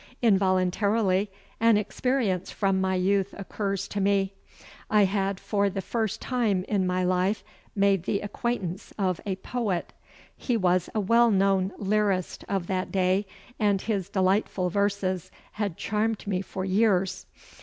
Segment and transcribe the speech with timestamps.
[0.23, 1.29] Involuntarily
[1.59, 4.33] an experience from my youth occurs to me.
[4.89, 7.43] I had for the first time in my life
[7.75, 9.93] made the acquaintance of a poet.
[10.35, 13.27] He was a well known lyrist of that day
[13.59, 17.27] and his delightful verses had charmed me for years.